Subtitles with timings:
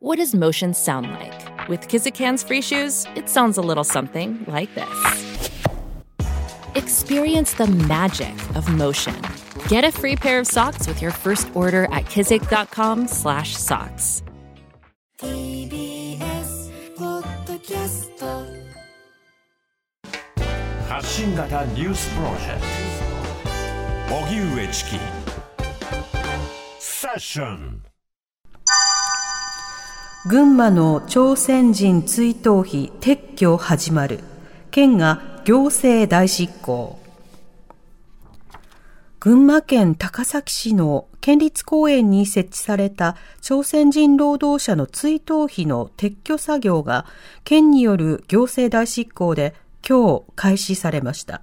[0.00, 1.68] What does motion sound like?
[1.68, 4.88] With Kizikans free shoes, it sounds a little something like this.
[6.76, 9.16] Experience the magic of motion.
[9.66, 14.22] Get a free pair of socks with your first order at kizik.com/socks.
[15.20, 18.46] TBS ポッドキャスト
[20.88, 22.60] 発信型ニュースプロジェク
[24.08, 24.96] ト荻上チキ
[26.78, 27.82] セッション
[30.26, 34.18] 群馬の朝鮮人追悼碑撤去始まる
[34.72, 36.98] 県が行政大執行
[39.20, 47.06] 群馬県高崎市の県立公園に設置された朝鮮人労働者の追悼碑の撤去作業が
[47.44, 49.54] 県による行政大執行で
[49.88, 51.42] 今日開始されました。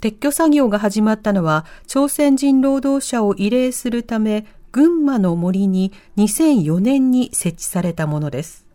[0.00, 8.66] 撤去作業が始まったのは朝鮮人労働者を慰霊するため群馬の森に2004年に設置されたものです。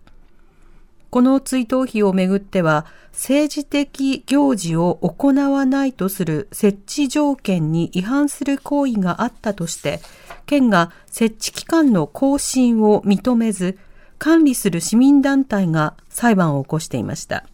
[1.09, 9.99] この追悼碑をめぐっては政治的行事を行わないとする設置条件に違反する行為があったとして
[10.47, 13.77] 県が設置期間の更新を認めず
[14.17, 17.45] 管理する市民団体が裁判を起こしていました。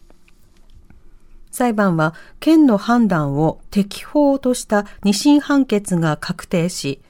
[1.50, 7.00] 裁判は県の判断を適法とした二審判決が確定し、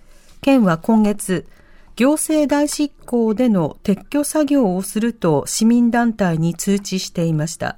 [0.40, 1.46] 県は今月、
[1.96, 7.76] 行政代執行での撤去作業をすると市民団体に通知していました。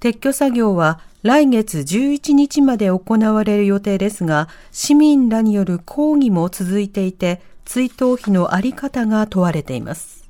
[0.00, 10.28] 撤去作業は来月11日まで行われる予定ですが、市民らによる抗議も続いていて、追悼費のあり方が問われています。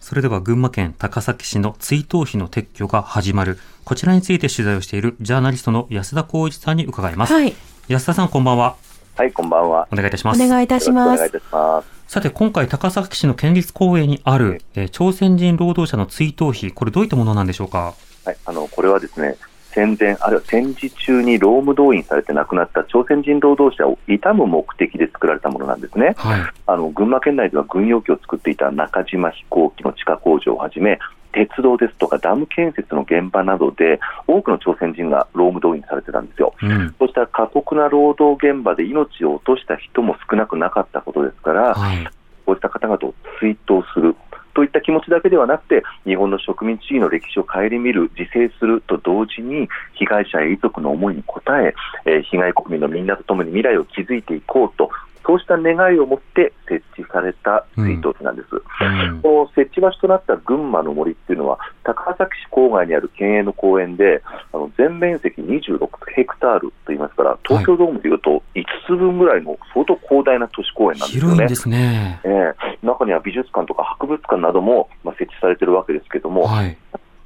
[0.00, 3.58] それでは群馬県高崎市の追悼碑の撤去が始まる。
[3.84, 7.32] こちらについて取材をしているジャーナリストの安田光一さんに伺います。
[7.32, 7.54] はい。
[7.88, 8.87] 安田さんこんばんは。
[9.18, 9.88] はい、こんばんは。
[9.90, 10.40] お願いいたします。
[10.40, 11.82] お願いいたしますよろしくお願いい。
[11.82, 11.88] たします。
[12.06, 17.94] さて今回高崎市の県立公園にある、えー朝鮮人労働者の追悼碑、これどういったものなんでしょうか？
[18.24, 19.34] はい、あの、これはですね、
[19.72, 26.14] 戦前、あるいは戦時中に労務動員されて亡くなった朝鮮人労働者を悼む目的で作られたものなんですね。
[26.16, 26.40] はい。
[26.68, 31.00] あの、群馬県内では軍用機を作っていた中島飛行機の地下工場をはじめ、
[31.32, 36.54] 鉄道ですとかダム建設の現場などで多くの朝鮮人が労務動員されてたんですよ。
[36.60, 36.94] うん。
[36.98, 42.08] そうした過酷な労働現場で命を落とした人も少なくなかったことですから、はい。
[42.46, 44.16] こうした方々を追悼する
[44.58, 51.74] といった気持ちだけではなくて、日本の植民地主義の歴史を顧みる、自制すると同時に、被害者や遺族の思いに応え
[52.06, 54.90] えー被害国民のみんなと共に未来を築いていこうと、
[55.28, 58.48] そうした願いを持って設置された追悼碑なんです。
[58.54, 59.20] うん。
[59.20, 64.22] この設置場所となった群馬の森っていうのは、高崎市郊外にある県営の公園で、
[64.54, 71.34] あの全面積26ヘクタールといいますから、東京ドームでいうと5つ分ぐらいの相当広大な都市公園なんですよね。
[71.34, 72.20] 広いんですね。
[72.24, 76.74] ええ中には美術館とか博物館なども、まあ、設置されているわけですけども、はい。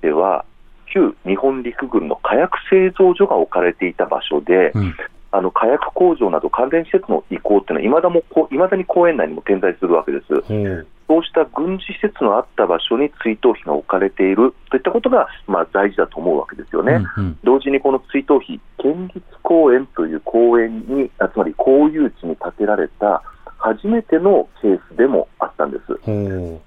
[0.00, 0.44] では
[0.92, 4.96] 旧日本陸軍の火薬製造所が置かれていた場所で、うん。
[5.32, 10.40] あの火薬工場など関連施設の移行っていうのは、いまだもこだに公園内にも点在するわけです。
[10.42, 10.86] ほう。
[11.08, 17.04] そうした軍事施設のあった場所に追悼碑が置かれているといったことが、まあ、大事だと思うわけですよね。
[17.16, 17.38] うんうん。
[17.44, 23.22] 同時にこの追悼碑、県立公園という公園に、あつまり公有地に建てられた
[23.58, 25.84] 初めてのケースでもあったんです。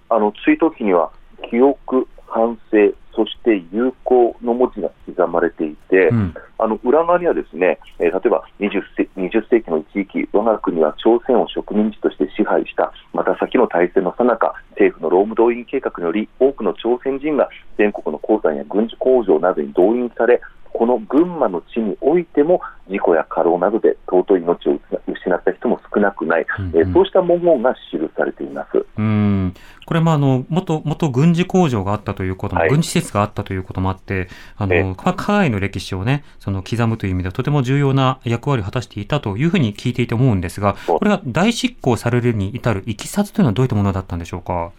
[0.09, 1.11] あの追悼碑には
[1.49, 6.33] 記憶、反省、そして友好の文字が刻まれていて、うん。
[6.65, 20.41] あの裏側にはですね、え例えば 20, 世20世紀の一域、我が国は朝鮮を植民地として支配した、また先の大戦の最中、政府の労務動員計画により、多くの朝鮮人が全国の鉱山や軍事工場などに動員され、
[20.73, 27.79] この群馬の地においても事故や過労などで尊い命を失った人も少なくない、うんえーそうした文言が記
[28.17, 28.85] されています。
[28.97, 29.53] うん。
[29.85, 32.69] これ、まあ、あの、元、元軍事工場があったということも、はい。
[32.69, 34.83] 軍事施設があったということもあって、あええ。
[34.83, 44.71] の、まあ、海外の歴史をね、その、刻むという意味ではとても重要な役割を果たしていたというふうに聞いていて思うんですが、これが大執行されるに至るいきさつというのはどういったものだったんでしょうか？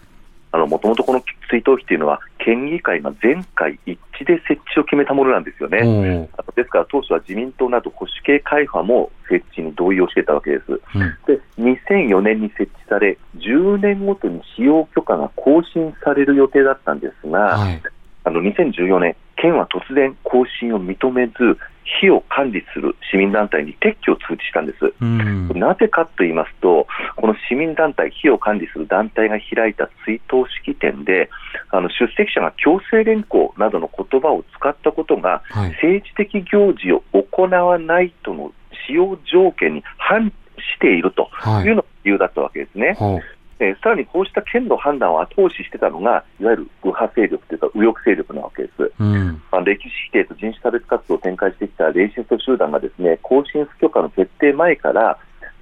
[0.53, 6.29] もともとこの追悼碑というのは、県議会が全会一致で設置を決めたものなんですよね。
[6.57, 10.73] ですから当初は自民党など保守系会派も設置に同意をしていたわけです。
[10.73, 10.81] うん。
[11.27, 17.83] で、2004年に設置され、10年ごとに使用許可が更新される予定だったんですが、はい。
[18.25, 21.35] あの2014年、県は突然更新を認めず、
[22.01, 24.93] 火を管理する市民団体に撤去を通知したんです。
[25.01, 25.49] うん。
[25.55, 26.87] なぜかと言いますと、
[27.17, 31.31] この市民団体、火を管理する団体が開いた追悼式典で、
[31.71, 35.71] あの出席者が強制連行などの言葉を使ったことが、はい。
[35.71, 38.53] 政治的行事を行わないとの
[38.87, 40.33] 使用条件に反
[40.77, 42.95] しているとはいいうのが理由だったわけですね。
[42.99, 43.36] ほう。
[43.59, 48.93] えーさらにこうした県の判断を後押ししてたのが、いわゆる右派勢力というか、右翼勢力なわけです。
[48.99, 49.43] うん。
[49.51, 55.19] まあ、歴史否定と人種差別活動を展開してきたレイシスト集団がですね更新不許可の決定前から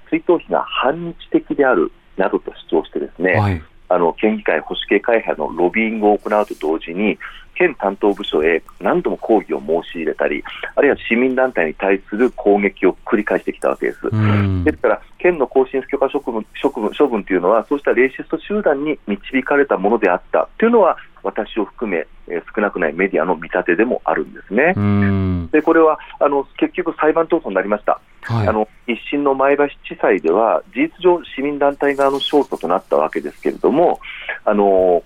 [0.09, 3.63] 追悼費が反日的であるなどと主張してですね、はい。
[3.87, 7.17] あの県議会保守系会派のロビーイングを行うと同時に
[7.55, 10.43] 県担当部署へ何度も抗議を申し入れたり
[10.75, 13.99] あるいは市民団体に対する攻撃を繰り返してきたわけです。
[14.11, 24.73] うんですから、県の更新不許可処分処分処分というのは、そうしたレイシスト集団に導かれたものであったというのは、私を含め、えー少なくないメディアの見立てでもあるんですね。
[24.75, 25.49] うん。
[25.51, 28.47] でこれはあの結局、裁判闘争になりました、はい。
[28.47, 33.99] あの一審の前橋地裁では、事実上、市民団体側の勝訴となったわけですけれども、
[34.43, 35.03] あの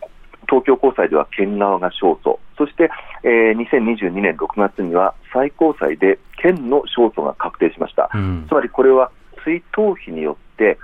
[0.50, 2.90] 東京高裁では県側が勝訴、そして、
[3.24, 8.10] えー2022年6月には最高裁で県の勝訴が確定しました。
[8.14, 8.52] うんつ。
[8.52, 9.12] まりこれは
[9.44, 10.78] 追悼費によって、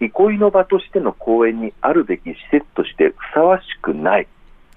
[0.00, 4.28] 憩いの場としての公園にあるべき施設としてふさわしくない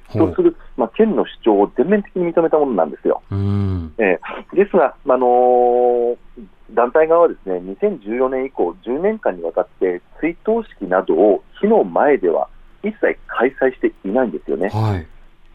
[0.08, 3.22] ほとする、まあ、県の主張を全面的に認めたものなんですよ。
[3.32, 3.94] うん。
[3.98, 6.16] えーですが、あのー
[6.74, 12.48] 団体側はですね2014年以降、10年間にわたって追悼式などを火の前では
[12.84, 14.70] 一切開催していないんですよね。
[14.70, 15.08] はい。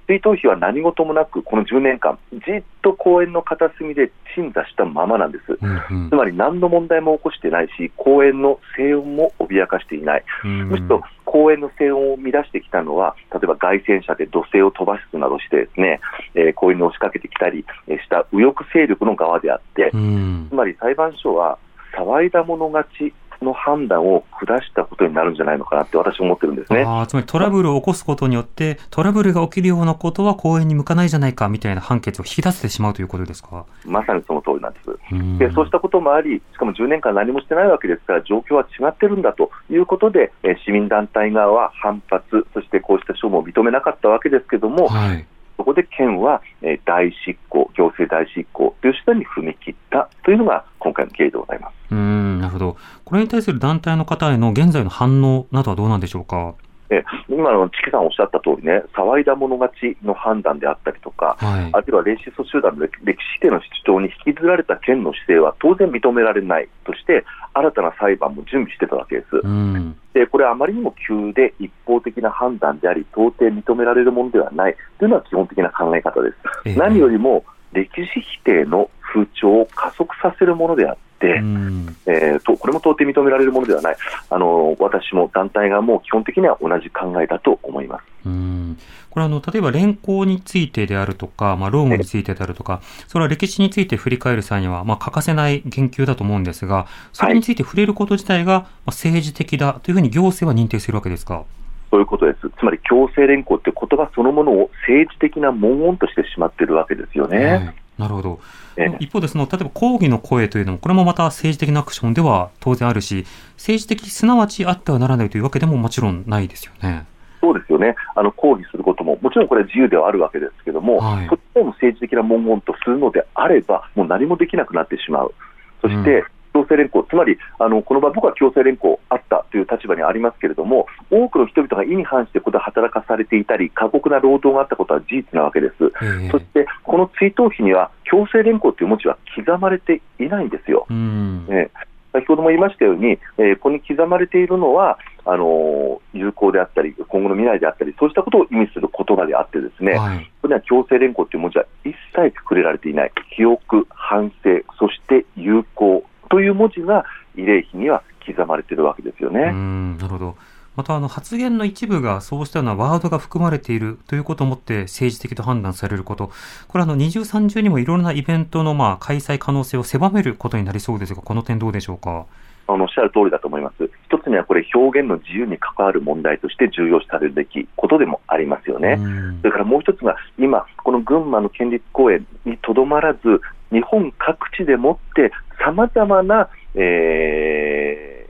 [0.07, 5.59] 追悼費は何事もなく、この10年間、じっと公園の片隅で鎮座したままなんです。
[5.61, 16.01] うんうんつまり何の問題も起こしてないし、公園の静音も脅かしていない、うんむしろ公園の静音を乱してきたのは、例えば街宣車で土星を飛ばすなどして、ですね、
[16.35, 20.55] えー公園に押しかけてきたりえーした右翼勢力の側であって、うんつ。
[20.55, 21.59] まり裁判所は
[21.97, 23.13] 騒いだ者勝ち
[23.45, 26.85] の判断を下したことになるんじゃないのかなって私は思ってるんですね。
[26.85, 33.65] ああ、つまりトラブルを起こすことによって、トラブルが起きるようなことは公園に向かないじゃないかみたいな判決を引き出せてしまうということですか？
[33.85, 34.91] まさにその通りなんです。
[35.13, 45.27] うんでそうしたこともあり、しかも10年間何もしてないわけですから、状況は違ってるんだということで、えー市民団体側は反発、そしてこうした処分を認めなかったわけですけども、はい。
[45.57, 46.79] そこで県は、え
[47.25, 51.76] 執行、行政代執行という手段に踏み切ったというのが今回の経緯でございます。
[51.91, 52.77] うん、なるほど。
[53.05, 56.55] これに対する団体の方への現在の反応などはどうなんでしょうか？
[56.91, 61.81] えー今のチキさんおっしゃった通りね、騒いだ者勝ちの判断であったりとか、はいあ。
[61.81, 69.37] るいはレイシスト集団の歴歴史否定の主張に引きずられた県の姿勢は当然認められないとして、新たな裁判も準備してたわけです。
[69.43, 69.97] うん。
[70.15, 76.37] でこれはあまりにも急で一方的な判断であり、到底認められるものではないというのは基本的な考え方です。
[76.67, 81.97] ええ何よりも歴史否定の風潮を加速させるものであって、うん。
[82.07, 83.97] えーとこれも到底認められるものではない、
[84.31, 88.03] あの私も団体側も基本的には同じ考えだと思います。
[88.27, 88.79] うん
[89.11, 101.45] これあの、例えば連行についてであるとか、まあ、ロームについてであるとか、それは歴史について振り返る際には、まあ、欠かせない言及だと思うんですが、それについて触れること自体が、まあ政治的だというふうに行政は認定するわけですか？
[101.91, 102.51] そういうことです。
[102.59, 107.45] つまり強制連行って言葉そのものを政治的な文言としてしまっているわけですよね。
[107.47, 108.41] はいなるほど。
[108.77, 113.25] ええ一方で、その、例えば抗議の声というのも、これもまた政治的なアクションでは当然あるし、
[113.57, 117.07] 政治的すなわちあってはならないというわけでももちろんないですよね。
[117.41, 117.95] そうですよね。
[118.15, 125.35] あの抗議することも、もちろんこれは自由ではあるわけですけども、はいそっちも政治的な文言とするのであれば、もう何もできなくなってしまう。
[125.81, 126.25] そして、うん
[126.57, 135.75] 強制連行、つまりあのこの場、僕は強制連行あったという立場にありますけれども、多くの人々が意に反してここで働かされていたり、過酷な労働があったことは事実なわけです。
[136.03, 140.87] ええそして、この追悼碑には、強制連行という文字は刻まれていないんですよ。
[140.89, 141.47] うん。
[141.47, 141.71] ね、
[142.13, 150.31] 先ほども言いましたように、えーここに刻まれているのはあのー有効であったり、今後の未来であったり、そうしたことを意味する言葉であって、ですね、はい。
[150.41, 157.05] これには強制連行という文字は一切触れられていない、記憶、反省、そして有効という文字が
[157.37, 159.51] 慰霊碑には刻まれているわけですようね。
[159.51, 160.37] ん、なるほど。
[160.77, 166.31] また、あの、発言の一部がそうしたようなワードが含まれているということをもって政治的と判断されること。
[166.69, 172.27] これはあの、二重三重にもいろいろなイベントのまあ、開催可能性を狭めることになりそうですが、この点どうでしょうか？
[172.69, 173.89] あのおっしゃる通りだと思います。
[174.09, 178.97] 一つにはこれ、表現の自由に関わる問題として重要視されるべきことでもありますよね。
[178.99, 185.33] うんそれからもう一つが、今、この群馬の県立公園にとどまらず、日本各地でもって、
[185.63, 188.29] さまざまな、え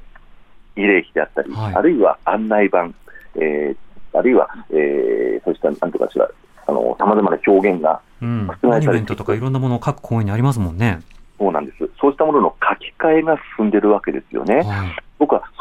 [0.76, 2.90] ー、慰霊碑であったり、はいあるいは案内板、
[3.37, 3.76] えー
[4.16, 6.28] あるいは、えー、そうした、なんとかしら、
[6.66, 8.47] あの、さまざまな表現が、うん。
[8.47, 11.00] 覆されてモニュメントとかいろんなものを各公園にありますもんね。
[11.38, 11.78] そうなんです。
[12.00, 14.62] そうしたものの書き換えが進んでるわけですよね。
[14.62, 14.64] はい。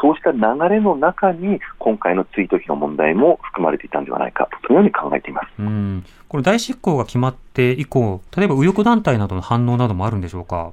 [0.06, 5.48] そうした流れの中に、今回のツイート費の問題も含まれていたんではないか、そのように考えています。
[5.58, 6.04] うん。
[6.28, 10.70] これ大執行が決まって以降、例えば右翼団体などの反応などもあるんでしょうか？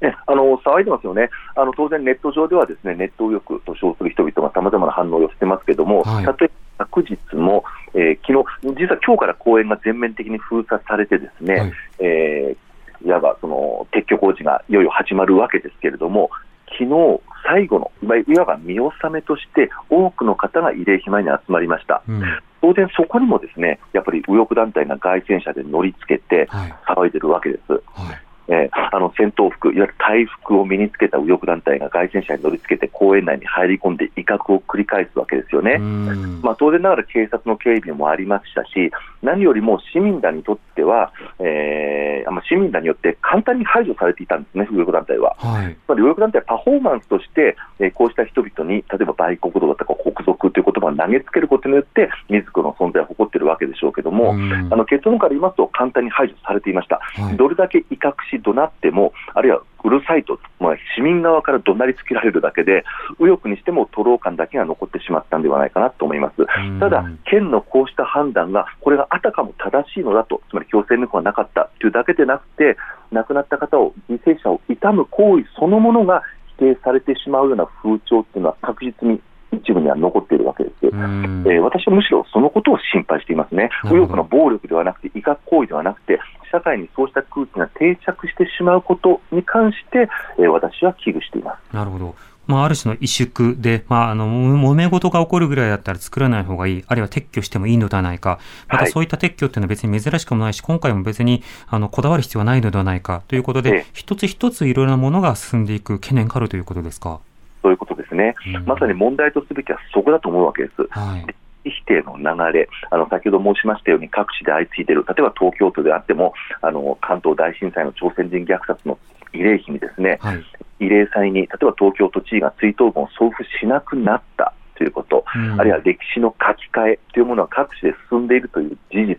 [0.00, 7.62] ね、あの騒いでますよねあの、当然ネット上ではですねネット右翼と称する人々がさまざまな反応をしてますけども、はい例えば昨日も、
[7.94, 16.30] えー昨日実は今日から公園が全面的に封鎖されて、ですね、はいえーいわばその撤去工事がいよいよ始まるわけですけれども、
[16.78, 17.90] 昨日最後の、
[18.26, 22.02] いわば見納めとして、多くの方が慰霊碑前に集まりました。
[22.08, 22.22] うん。
[22.60, 26.74] 当然、そこにもですねやっぱり右翼団体が街宣車で乗りつけてはい。
[26.86, 27.72] 騒いでるわけです。
[27.72, 27.78] は
[28.12, 28.21] い。
[28.48, 35.76] えーあの戦闘服、いわゆる隊服を身につけた右翼団体が街宣車に乗りつけて公園内に入り込んで威嚇を繰り返すわけですよね。
[35.78, 36.40] うん。
[36.42, 38.90] まあ、当然ながら警察の警備もありましたし、
[39.22, 45.34] 何よりも市民らにとっては、えーまあ市民らによって簡単に排除されていたんですね、右翼団体は。
[45.38, 45.76] はい。
[45.86, 57.00] つまり右翼団体はパフォーマンスとして、えーこうした人々に、例えば売国道だとか国賊という言葉を投げつけることによって、自らの存在を誇っているわけでしょうけども、うんあの結論から言いますと、簡単に排除されていました。
[57.02, 62.84] はいどれだけ威嚇し怒鳴っても、あるいはうるさいと、まあ、市民側から怒鳴りつけられるだけで、
[63.18, 66.42] 右翼にしても徒労感だけが残ってしまったんではないかなと思います。
[66.42, 72.76] うんただ、県のこうした判断が、これがあたかも正しいのだと、つまり強制力がなかったというだけでなくて、
[73.10, 76.22] 亡くなった方を、犠牲者を悼む行為そのものが
[76.58, 79.20] 否定されてしまうような風潮っていうのは確実に
[79.52, 80.86] 一部には残っているわけです。
[80.86, 86.18] うんえー私はむしろそのことを心配していますね、右翼の暴力ではなくて、威嚇行為ではなくて、
[86.50, 91.74] 社会にそうした空気が定着してしまうことに関して、えー私は危惧しています。
[91.76, 92.14] なるほど。
[92.44, 107.20] まあ、ある種の萎縮で、まあ、あの、も揉め事が起こるぐらいだったら作らない方がいい、あるいは撤去してもいいのではないか、またはいそういった撤去っていうのは別に珍しくもないし、今回も別に、あの、こだわる必要はないのではないかということえでえ、一つ一ついろいろなものが進んでいく懸念があるということですか？
[107.62, 110.86] そういうことですね、うんまさに問題とすべきはそこだと思うわけです。
[110.90, 111.34] はい。
[111.64, 118.98] 否定の流れ、あの先ほど申しましたように、各地で相次いでいる、例えば東京都であっても、あの関東大震災の朝鮮人虐殺の
[119.32, 120.44] 慰霊碑にですね、はい。
[120.80, 129.16] 慰霊祭に、例えば東京都知事が追悼文を送付しなくなったということ、うんあるいは歴史の書き換えというものが各地で進んでいるという事実、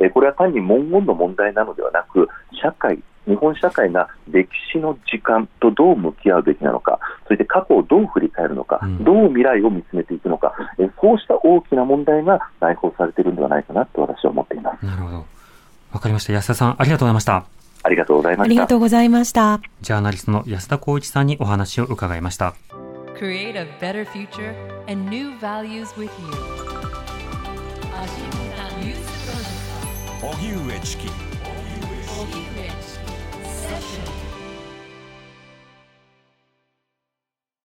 [0.00, 2.28] えーこれは単に文言の問題なのではなく、
[2.62, 14.84] 社会、日本社会が歴史の時間とどう向き合うべきなのか、そして過去をどう振り返るのか、うんどう未来を見つめていくのか、えーそうした大きな問題が内包されているのではないかなと私は思っています。
[14.86, 15.26] なるほど。
[15.92, 16.32] わかりました。
[16.32, 17.44] 安田さん、ありがとうございました。
[17.82, 18.52] ありがとうございまあした。
[18.52, 19.60] りがとうございました。
[19.80, 22.54] ジャーナリストの安田光一さんにお話を伺いました。
[23.16, 24.54] Create a better future
[24.88, 26.10] and new values with you
[30.22, 31.10] 荻上チキ荻上
[32.04, 32.55] チキ
[33.66, 34.15] セッション